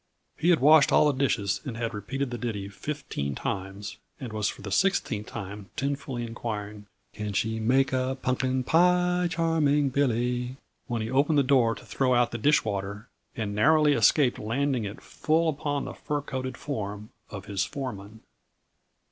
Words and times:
He 0.35 0.49
had 0.49 0.59
washed 0.61 0.91
all 0.91 1.05
the 1.05 1.11
dishes 1.19 1.61
and 1.63 1.77
had 1.77 1.93
repeated 1.93 2.31
the 2.31 2.37
ditty 2.39 2.69
fifteen 2.69 3.35
times, 3.35 3.97
and 4.19 4.33
was 4.33 4.49
for 4.49 4.63
the 4.63 4.71
sixteenth 4.71 5.27
time 5.27 5.69
tunefully 5.75 6.25
inquiring: 6.25 6.87
Can 7.13 7.33
she 7.33 7.59
make 7.59 7.93
a 7.93 8.17
punkin 8.19 8.63
pie, 8.63 9.27
charming 9.29 9.89
Billy? 9.89 10.57
when 10.87 11.03
he 11.03 11.11
opened 11.11 11.37
the 11.37 11.43
door 11.43 11.75
to 11.75 11.85
throw 11.85 12.15
out 12.15 12.31
the 12.31 12.39
dishwater, 12.39 13.09
and 13.35 13.53
narrowly 13.53 13.93
escaped 13.93 14.39
landing 14.39 14.85
it 14.85 15.01
full 15.01 15.47
upon 15.47 15.85
the 15.85 15.93
fur 15.93 16.21
coated 16.21 16.57
form 16.57 17.11
of 17.29 17.45
his 17.45 17.63
foreman. 17.63 18.21